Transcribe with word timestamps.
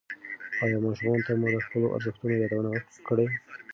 ایا 0.63 0.77
ماشومانو 0.85 1.25
ته 1.27 1.33
مو 1.39 1.47
د 1.55 1.57
خپلو 1.67 1.87
ارزښتونو 1.95 2.33
یادونه 2.41 2.71
کړې؟ 3.07 3.27